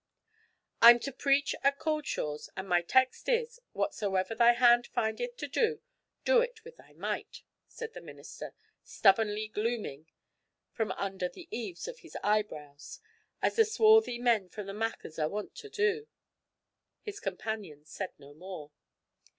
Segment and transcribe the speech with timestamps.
[0.81, 5.79] 'I'm to preach at Cauldshaws, and my text is, "Whatsoever thy hand findeth to do,
[6.25, 10.07] do it with thy might!"' said the minister, stubbornly glooming
[10.71, 12.99] from under the eaves of his eyebrows
[13.43, 16.07] as the swarthy men from the Machars are wont to do.
[17.03, 18.71] His companions said no more.